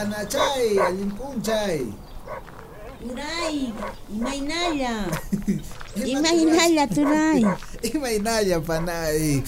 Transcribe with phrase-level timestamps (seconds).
[0.00, 1.84] Panachay, allimpunchay.
[3.04, 3.68] Turay,
[4.08, 4.94] imaynalla.
[6.14, 7.44] Imaynalla, Turay.
[7.92, 9.44] Imaynalla, panay.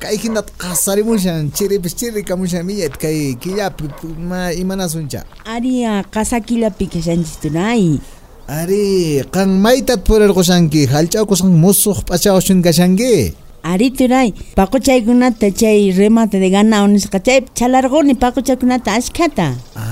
[0.00, 5.20] Kay hinat qasarimushan, chiripis chirikamushan millet kay killapi ma imanasuncha.
[5.44, 8.00] Aria, qasakillapi kashanchis Turay.
[8.48, 13.36] Ari, qan maytat purarqushanki, hallch'awkusqan musuq p'achawshun kashanki.
[13.62, 19.48] Ari Turay, paquchaykunata chay remate de ganado nisqa chay chalarquni paquchaykunata ashkhata.
[19.76, 19.89] Ah,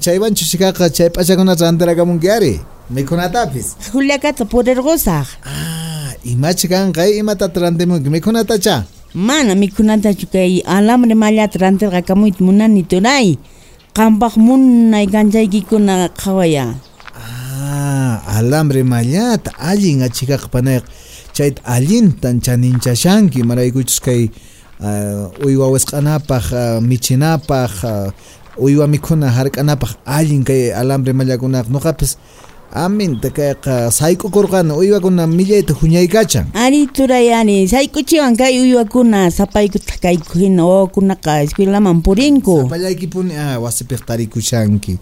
[0.00, 2.60] chaywanchu shikaqa chay p'achakunata rantirakamunki ari.
[2.90, 3.76] Mikhunatapis.
[3.92, 5.26] Juliakata purarqusaq.
[5.44, 8.84] Ah, imachi kan kay imatata rantimunki mikhunatacha.
[9.14, 13.38] Mana mikhunatachu kay alambre mallata rantirqa kamuyta munani Turay.
[13.94, 16.74] Qampaq munay kanchaykikuna qhawaya.
[17.16, 20.88] Ah, alambre mallata allin achikaqa panayqa
[21.32, 24.28] chayta allintan chaninchashanki maraykuchus kay
[24.80, 28.12] uh, uywa wisq'anapaq uh, michinapaq uh,
[28.58, 32.16] uywa mikhuna hark'anapaq allin kay alambre mallakunaqa nuqapis
[32.72, 40.64] aminta kayqa sayk'ukurqani uywakuna millayta huñaykachan Ari Turay ari, sayk'uchiwan kay uywakuna sapaykuta kayku hina
[40.64, 42.68] wawakunaqa escuelaman purinku.
[42.68, 44.96] pallaykipuni ah, wasipiq tarikushanki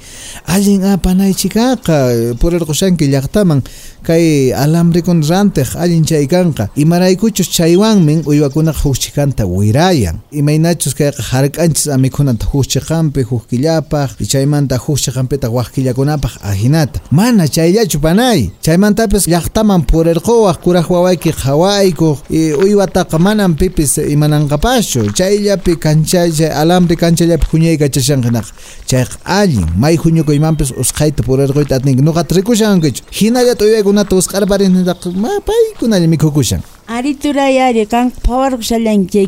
[0.46, 3.62] allin a panaychikaqa purirqushanki llaqtaman
[4.02, 10.16] kay alambrikuna rantiq allin chaykanqa imaraykuchus chaywanmin uywakunaqa hukchikanta wirayan.
[10.32, 18.50] Imaynachus kayqa hark'anchis amikunata hukchiqanpi huk killapaq chaymanta hukchiqanpita waq killakunapaq ahinata mana chayllachu panay
[18.62, 26.96] chaymantapis llaqtaman purirquwaq kuraq wawayki qhawaykuq y uywataqa manan pipis imananqapaschu chayllapi kanchay chay alambre
[26.96, 28.46] kanchallapi huñaykachashanqinaq
[28.86, 34.94] chayqa allin may huñukuymanpis usqhayta purirquyta atinki nuqata rikushankichu hinallata uywaykunata runakunatas qarparinata
[36.00, 39.26] ni mikhukushan ari turayari kan pawarkushallani chay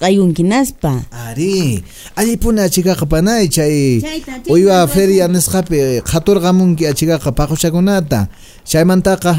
[0.00, 1.04] kayun kinaspa.
[1.12, 1.84] ari ari
[2.16, 4.00] allipuna achikaqa panay chay
[4.48, 6.00] uywa feria nisqapi
[6.94, 8.28] chika kapakushakunata paquchakunata
[8.64, 9.32] chaymantaqa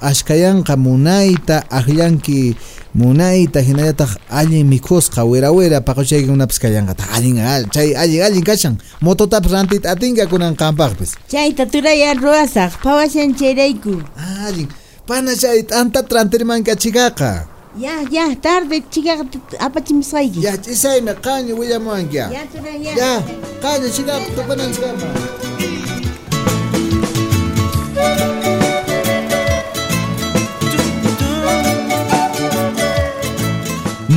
[0.00, 2.56] ashkayanqa munayta aqllanki
[2.94, 7.04] munayta hinallataq allin mikhusqa wira wira paquchaykunapis kallanqata.
[7.16, 8.74] Allin ah, chay allin allin kashan.
[9.02, 14.02] Mototapis rantita atinka kunan qampaqpis Chayta Turay ari ruwasaq, pawashan chayrayku.
[14.46, 14.68] allin.
[15.06, 17.46] Pana chay t'anta trantirmanki achikaqa
[17.78, 19.22] Ya, ya, tarde chikaqa
[19.60, 20.40] apachimusqayki.
[20.42, 22.42] ya ch'isaymi qañi willamuwanki ya Ya,
[22.82, 22.92] ya.
[22.96, 23.12] ya
[23.62, 25.06] qañi chikaqa tupananchikama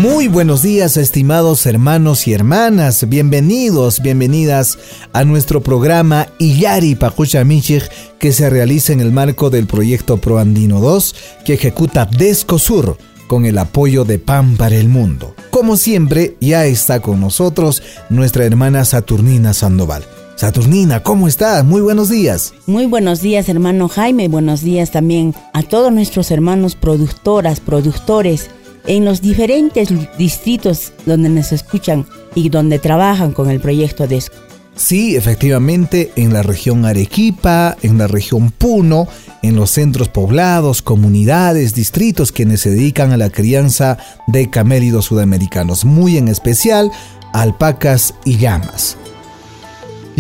[0.01, 3.07] Muy buenos días, estimados hermanos y hermanas.
[3.07, 4.79] Bienvenidos, bienvenidas
[5.13, 7.84] a nuestro programa Iyari Pacucha Michig,
[8.17, 12.97] que se realiza en el marco del proyecto ProAndino 2, que ejecuta Descosur
[13.28, 15.35] con el apoyo de Pan para el Mundo.
[15.51, 20.03] Como siempre, ya está con nosotros nuestra hermana Saturnina Sandoval.
[20.35, 21.63] Saturnina, ¿cómo estás?
[21.63, 22.56] Muy buenos días.
[22.66, 24.29] Muy buenos días, hermano Jaime.
[24.29, 28.50] Buenos días también a todos nuestros hermanos productoras, productores
[28.88, 32.06] en los diferentes distritos donde nos escuchan
[32.36, 34.36] y donde trabajan con el proyecto DESCO.
[34.75, 39.08] Sí, efectivamente, en la región Arequipa, en la región Puno,
[39.44, 43.97] en los centros poblados, comunidades, distritos quienes se dedican a la crianza
[44.28, 46.90] de camélidos sudamericanos, muy en especial
[47.34, 48.98] alpacas y llamas.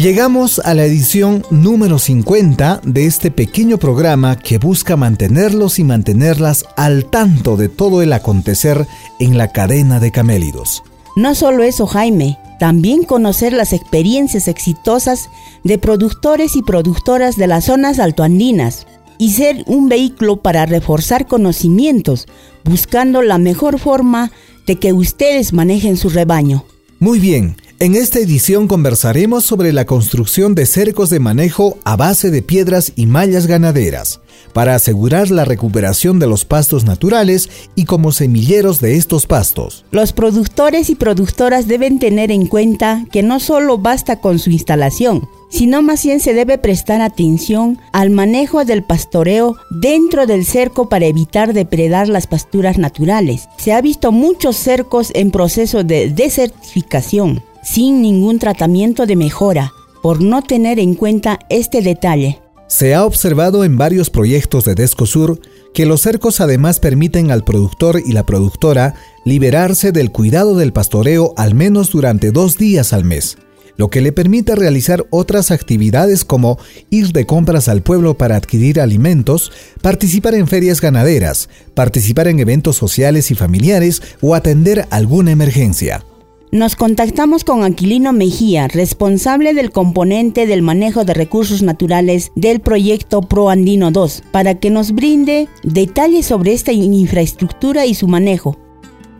[0.01, 6.65] Llegamos a la edición número 50 de este pequeño programa que busca mantenerlos y mantenerlas
[6.75, 8.87] al tanto de todo el acontecer
[9.19, 10.81] en la cadena de camélidos.
[11.15, 15.29] No solo eso, Jaime, también conocer las experiencias exitosas
[15.63, 18.87] de productores y productoras de las zonas altoandinas
[19.19, 22.25] y ser un vehículo para reforzar conocimientos,
[22.63, 24.31] buscando la mejor forma
[24.65, 26.65] de que ustedes manejen su rebaño.
[26.97, 32.29] Muy bien, en esta edición conversaremos sobre la construcción de cercos de manejo a base
[32.29, 34.21] de piedras y mallas ganaderas,
[34.53, 39.83] para asegurar la recuperación de los pastos naturales y como semilleros de estos pastos.
[39.89, 45.27] Los productores y productoras deben tener en cuenta que no solo basta con su instalación,
[45.49, 51.07] sino más bien se debe prestar atención al manejo del pastoreo dentro del cerco para
[51.07, 53.49] evitar depredar las pasturas naturales.
[53.57, 59.71] Se ha visto muchos cercos en proceso de desertificación, sin ningún tratamiento de mejora,
[60.01, 62.41] por no tener en cuenta este detalle.
[62.67, 65.41] Se ha observado en varios proyectos de Descosur
[65.73, 71.33] que los cercos además permiten al productor y la productora liberarse del cuidado del pastoreo
[71.37, 73.37] al menos durante dos días al mes,
[73.75, 76.59] lo que le permite realizar otras actividades como
[76.89, 82.77] ir de compras al pueblo para adquirir alimentos, participar en ferias ganaderas, participar en eventos
[82.77, 86.05] sociales y familiares o atender alguna emergencia.
[86.53, 93.21] Nos contactamos con Aquilino Mejía, responsable del componente del manejo de recursos naturales del proyecto
[93.21, 98.57] Pro Andino 2, para que nos brinde detalles sobre esta infraestructura y su manejo.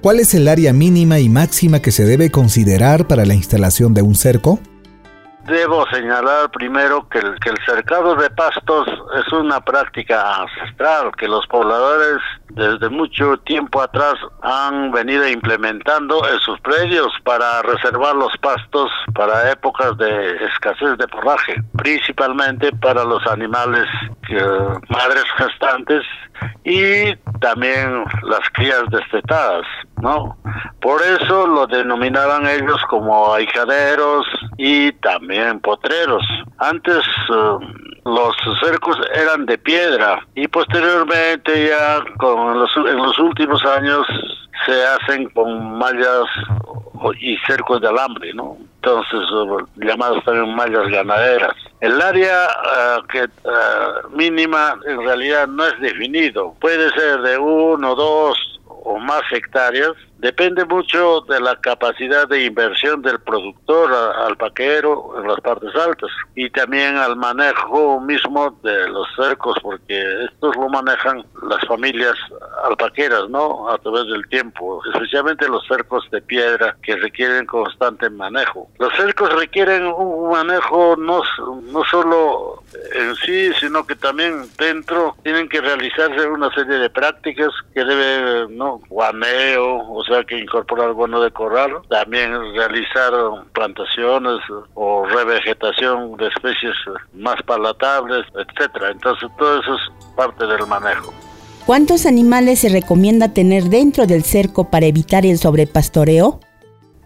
[0.01, 4.01] ¿Cuál es el área mínima y máxima que se debe considerar para la instalación de
[4.01, 4.59] un cerco?
[5.47, 11.29] Debo señalar primero que el, que el cercado de pastos es una práctica ancestral que
[11.29, 12.21] los pobladores
[12.55, 19.51] desde mucho tiempo atrás han venido implementando en sus predios para reservar los pastos para
[19.51, 23.87] épocas de escasez de forraje, principalmente para los animales
[24.89, 26.03] madres gestantes
[26.63, 29.65] y también las crías destetadas,
[30.01, 30.37] ¿no?
[30.79, 34.25] Por eso lo denominaban ellos como ahijaderos
[34.57, 36.23] y también potreros.
[36.57, 37.57] Antes eh,
[38.05, 44.05] los cercos eran de piedra y posteriormente ya con los, en los últimos años
[44.65, 46.25] se hacen con mallas
[47.19, 48.57] y cercos de alambre, ¿no?
[48.75, 49.19] Entonces,
[49.75, 51.55] llamadas también mallas ganaderas.
[51.79, 52.47] El área
[53.11, 56.55] que uh, mínima en realidad no es definido.
[56.59, 63.01] Puede ser de uno, dos o más hectáreas Depende mucho de la capacidad de inversión
[63.01, 69.57] del productor alpaquero en las partes altas y también al manejo mismo de los cercos,
[69.63, 72.13] porque estos lo manejan las familias
[72.65, 73.67] alpaqueras, ¿no?
[73.67, 78.69] A través del tiempo, especialmente los cercos de piedra que requieren constante manejo.
[78.77, 81.23] Los cercos requieren un manejo no,
[81.63, 82.61] no solo
[82.93, 88.47] en sí, sino que también dentro tienen que realizarse una serie de prácticas que debe,
[88.49, 88.81] ¿no?
[88.87, 93.11] Guaneo, o sea, que incorporar bono de corral, también realizar
[93.53, 94.39] plantaciones
[94.73, 96.73] o revegetación de especies
[97.13, 98.91] más palatables, etcétera.
[98.91, 101.13] Entonces todo eso es parte del manejo.
[101.65, 106.39] ¿Cuántos animales se recomienda tener dentro del cerco para evitar el sobrepastoreo?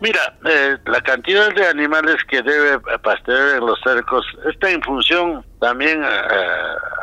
[0.05, 5.43] Mira, eh, la cantidad de animales que debe pastorear en los cercos está en función
[5.59, 6.07] también eh,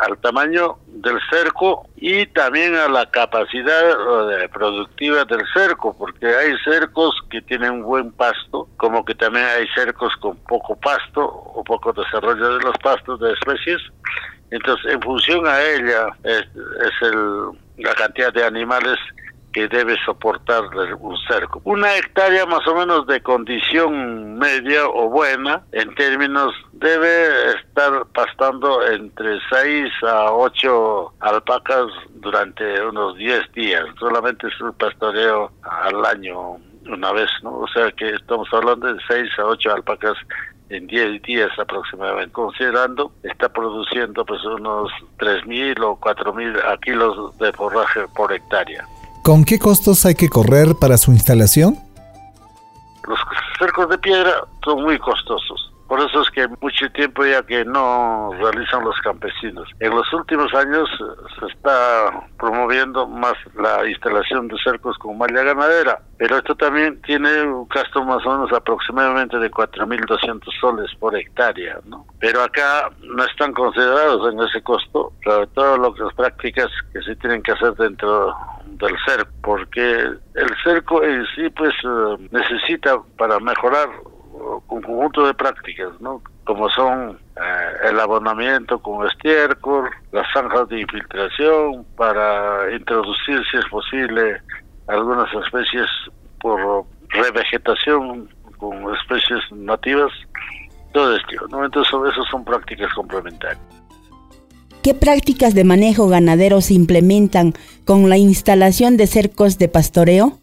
[0.06, 7.12] al tamaño del cerco y también a la capacidad productiva del cerco, porque hay cercos
[7.28, 12.56] que tienen buen pasto, como que también hay cercos con poco pasto o poco desarrollo
[12.56, 13.82] de los pastos de especies.
[14.52, 16.44] Entonces, en función a ella es,
[17.00, 18.96] el, la cantidad de animales
[19.52, 20.64] que debe soportar
[20.98, 21.60] un cerco.
[21.64, 28.84] Una hectárea más o menos de condición media o buena, en términos, debe estar pastando
[28.86, 33.84] entre 6 a 8 alpacas durante unos 10 días.
[33.98, 36.56] Solamente es un pastoreo al año
[36.86, 37.58] una vez, ¿no?
[37.58, 40.16] O sea que estamos hablando de 6 a 8 alpacas
[40.68, 48.00] en 10 días aproximadamente, considerando está produciendo pues unos 3.000 o 4.000 kilos de forraje
[48.16, 48.86] por hectárea.
[49.22, 51.76] ¿Con qué costos hay que correr para su instalación?
[53.06, 53.20] Los
[53.56, 54.32] cercos de piedra
[54.64, 55.72] son muy costosos.
[55.86, 59.68] Por eso es que mucho tiempo ya que no realizan los campesinos.
[59.78, 60.88] En los últimos años
[61.38, 67.42] se está promoviendo más la instalación de cercos con malla ganadera, pero esto también tiene
[67.42, 72.06] un gasto más o menos aproximadamente de 4.200 soles por hectárea, ¿no?
[72.18, 77.42] Pero acá no están considerados en ese costo, sobre todo las prácticas que se tienen
[77.42, 78.34] que hacer dentro
[78.78, 83.88] del cerco, porque el cerco en sí pues eh, necesita para mejorar
[84.32, 86.22] un conjunto de prácticas, ¿no?
[86.44, 93.66] Como son eh, el abonamiento con estiércol, las zanjas de infiltración para introducir, si es
[93.66, 94.40] posible,
[94.88, 95.88] algunas especies
[96.40, 100.12] por revegetación con especies nativas,
[100.92, 101.64] todo esto, ¿no?
[101.64, 103.71] Entonces, eso son prácticas complementarias.
[104.82, 107.52] ¿Qué prácticas de manejo ganadero se implementan
[107.86, 110.38] con la instalación de cercos de pastoreo?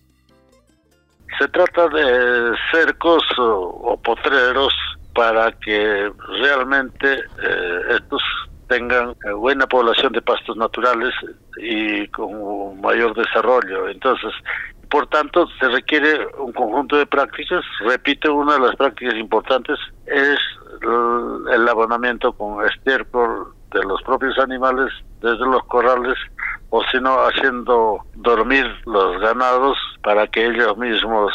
[1.37, 4.73] Se trata de cercos o, potreros
[5.13, 6.09] para que
[6.41, 8.21] realmente eh, estos
[8.69, 11.13] tengan buena población de pastos naturales
[11.57, 13.89] y con mayor desarrollo.
[13.89, 14.31] Entonces,
[14.89, 17.65] por tanto, se requiere un conjunto de prácticas.
[17.81, 20.39] Repito, una de las prácticas importantes es
[21.53, 26.17] el abonamiento con estiércol de los propios animales desde los corrales
[26.71, 31.31] o si no haciendo dormir los ganados para que ellos mismos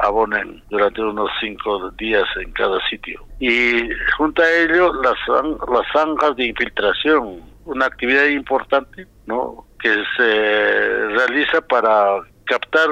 [0.00, 3.24] abonen durante unos cinco días en cada sitio.
[3.38, 9.64] Y junto a ello las, las zanjas de infiltración, una actividad importante ¿no?
[9.80, 12.88] que se realiza para captar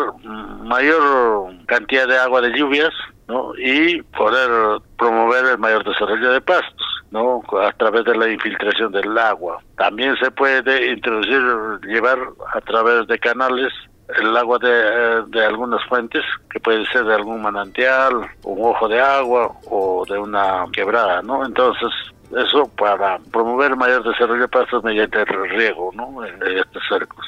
[0.62, 2.92] mayor cantidad de agua de lluvias
[3.28, 3.52] ¿no?
[3.58, 9.16] y poder promover el mayor desarrollo de pastos no a través de la infiltración del
[9.16, 9.62] agua.
[9.76, 11.40] También se puede introducir
[11.86, 12.18] llevar
[12.52, 13.72] a través de canales
[14.18, 18.14] el agua de, de algunas fuentes que puede ser de algún manantial
[18.44, 21.88] un ojo de agua o de una quebrada no entonces
[22.36, 26.24] eso para promover mayor desarrollo de pastos mediante el riego ¿no?
[26.24, 27.24] en estos cercos.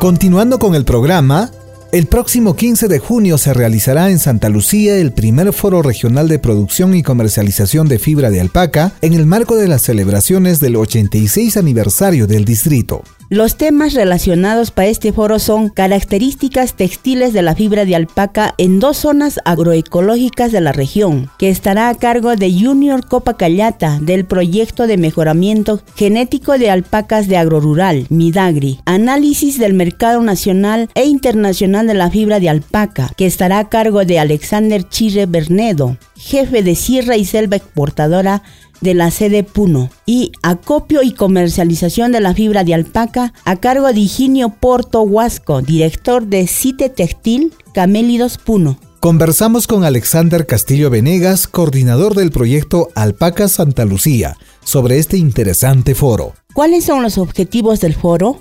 [0.00, 1.50] Continuando con el programa,
[1.92, 6.38] el próximo 15 de junio se realizará en Santa Lucía el primer foro regional de
[6.38, 11.56] producción y comercialización de fibra de alpaca en el marco de las celebraciones del 86
[11.56, 13.02] aniversario del distrito.
[13.32, 18.80] Los temas relacionados para este foro son características textiles de la fibra de alpaca en
[18.80, 24.24] dos zonas agroecológicas de la región, que estará a cargo de Junior Copa Callata del
[24.24, 31.86] proyecto de mejoramiento genético de alpacas de agrorural, Midagri, análisis del mercado nacional e internacional
[31.86, 36.74] de la fibra de alpaca, que estará a cargo de Alexander Chirre Bernedo, jefe de
[36.74, 38.42] Sierra y Selva Exportadora
[38.80, 43.86] de la sede Puno y acopio y comercialización de la fibra de alpaca a cargo
[43.88, 48.78] de Higinio Porto Huasco, director de Cite Textil Camélidos Puno.
[49.00, 56.34] Conversamos con Alexander Castillo Venegas, coordinador del proyecto Alpaca Santa Lucía, sobre este interesante foro.
[56.52, 58.40] ¿Cuáles son los objetivos del foro?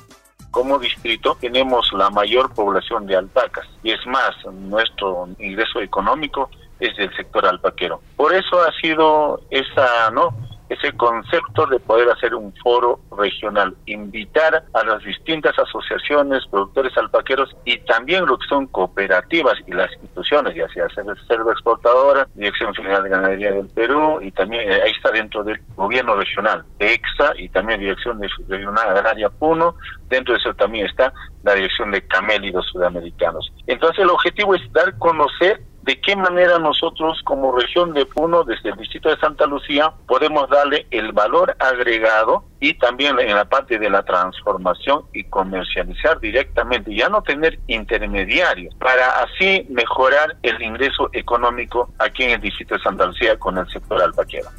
[0.51, 6.95] como distrito tenemos la mayor población de alpacas y es más, nuestro ingreso económico es
[6.97, 8.01] del sector alpaquero.
[8.15, 10.33] Por eso ha sido esa, ¿no?
[10.69, 17.55] ese concepto de poder hacer un foro regional, invitar a las distintas asociaciones, productores alpaqueros
[17.65, 20.87] y también lo que son cooperativas y las instituciones, ya sea
[21.27, 25.59] Selva Exportadora, Dirección General de Ganadería del Perú y también eh, ahí está dentro del
[25.75, 29.75] gobierno regional, EXA y también Dirección Regional Agraria Puno,
[30.07, 31.11] dentro de eso también está
[31.43, 33.51] la Dirección de Camélidos Sudamericanos.
[33.65, 38.69] Entonces el objetivo es dar conocer de qué manera nosotros como región de Puno, desde
[38.69, 43.79] el distrito de Santa Lucía, podemos darle el valor agregado y también en la parte
[43.79, 51.09] de la transformación y comercializar directamente, ya no tener intermediarios, para así mejorar el ingreso
[51.13, 54.49] económico aquí en el distrito de Santa Lucía con el sector alpaquero.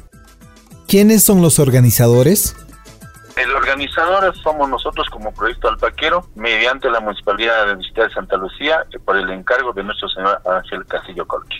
[0.87, 2.55] ¿Quiénes son los organizadores?
[3.35, 8.85] El organizador somos nosotros como Proyecto Alpaquero, mediante la Municipalidad de Distrito de Santa Lucía,
[9.05, 11.59] por el encargo de nuestro señor Ángel Castillo Colqui.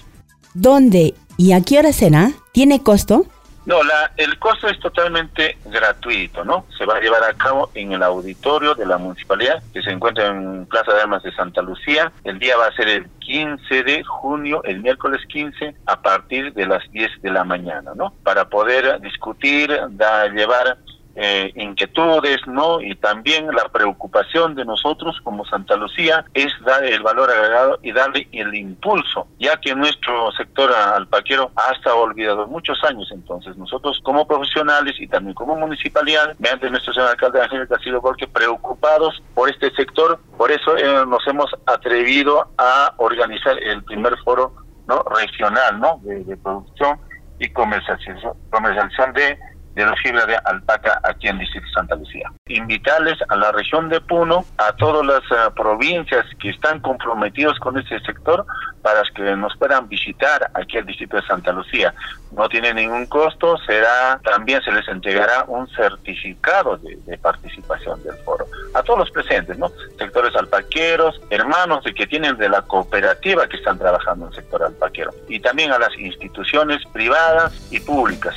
[0.54, 2.32] ¿Dónde y a qué hora será?
[2.52, 3.26] ¿Tiene costo?
[3.66, 6.66] No, la, el costo es totalmente gratuito, ¿no?
[6.78, 10.28] Se va a llevar a cabo en el auditorio de la municipalidad que se encuentra
[10.28, 12.12] en Plaza de Armas de Santa Lucía.
[12.24, 16.66] El día va a ser el 15 de junio, el miércoles 15, a partir de
[16.66, 18.14] las 10 de la mañana, ¿no?
[18.24, 20.80] Para poder discutir, da, llevar
[21.24, 22.82] eh, inquietudes, ¿no?
[22.82, 27.92] Y también la preocupación de nosotros como Santa Lucía es dar el valor agregado y
[27.92, 33.08] darle el impulso, ya que nuestro sector alpaquero ha estado olvidado muchos años.
[33.12, 38.28] Entonces, nosotros como profesionales y también como municipalidad, mediante nuestro señor alcalde Ángel Castillo Porque,
[38.28, 44.56] preocupados por este sector, por eso eh, nos hemos atrevido a organizar el primer foro
[44.88, 46.00] no regional, ¿no?
[46.02, 47.00] De, de producción
[47.38, 52.32] y comercialización, comercialización de de la fibra de alpaca aquí en Distrito Santa Lucía.
[52.48, 57.78] Invitarles a la región de Puno, a todas las eh, provincias que están comprometidos con
[57.78, 58.46] este sector
[58.82, 61.94] para que nos puedan visitar aquí al Distrito de Santa Lucía.
[62.32, 68.16] No tiene ningún costo, será también se les entregará un certificado de, de participación del
[68.26, 68.46] foro.
[68.74, 69.70] A todos los presentes, ¿no?
[69.98, 74.64] Sectores alpaqueros, hermanos de que tienen de la cooperativa que están trabajando en el sector
[74.64, 75.12] alpaquero.
[75.28, 78.36] Y también a las instituciones privadas y públicas.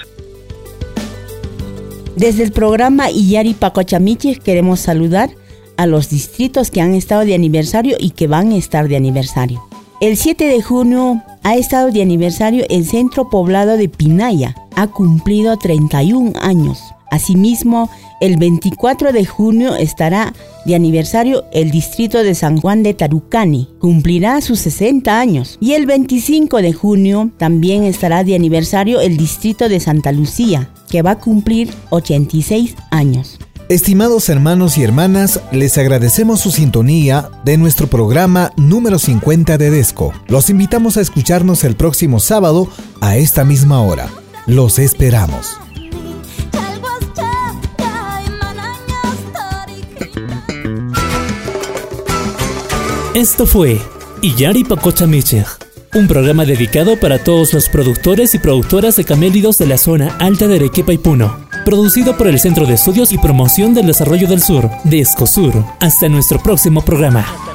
[2.16, 5.30] Desde el programa Iyari Pacochamichi queremos saludar
[5.76, 9.64] a los distritos que han estado de aniversario y que van a estar de aniversario.
[10.00, 14.54] El 7 de junio ha estado de aniversario el centro poblado de Pinaya.
[14.76, 16.78] Ha cumplido 31 años.
[17.14, 17.90] Asimismo,
[18.21, 23.68] el 24 de junio estará de aniversario el distrito de San Juan de Tarucani.
[23.78, 25.56] Cumplirá sus 60 años.
[25.61, 31.02] Y el 25 de junio también estará de aniversario el distrito de Santa Lucía que
[31.02, 33.38] va a cumplir 86 años.
[33.68, 40.12] Estimados hermanos y hermanas, les agradecemos su sintonía de nuestro programa número 50 de Desco.
[40.26, 42.68] Los invitamos a escucharnos el próximo sábado
[43.00, 44.09] a esta misma hora.
[44.47, 45.63] Los esperamos.
[53.25, 53.81] Esto fue
[54.21, 55.47] Iyari Pacocha Michig,
[55.95, 60.47] un programa dedicado para todos los productores y productoras de camélidos de la zona alta
[60.47, 61.35] de Arequipa y Puno.
[61.64, 65.64] Producido por el Centro de Estudios y Promoción del Desarrollo del Sur, de Escosur.
[65.81, 67.54] Hasta nuestro próximo programa.